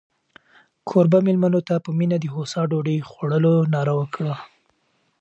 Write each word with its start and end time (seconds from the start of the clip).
کوربه 0.87 1.19
مېلمنو 1.27 1.61
ته 1.67 1.75
په 1.85 1.89
مینه 1.97 2.17
د 2.21 2.25
هوسا 2.35 2.61
ډوډۍ 2.71 2.97
خوړلو 3.09 3.53
ناره 3.73 3.93
وکړه. 3.99 4.35